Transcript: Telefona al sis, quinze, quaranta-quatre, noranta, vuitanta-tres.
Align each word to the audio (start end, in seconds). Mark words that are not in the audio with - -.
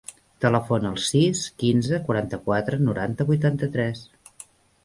Telefona 0.43 0.89
al 0.91 0.95
sis, 1.07 1.43
quinze, 1.63 1.99
quaranta-quatre, 2.09 2.81
noranta, 2.89 3.29
vuitanta-tres. 3.31 4.07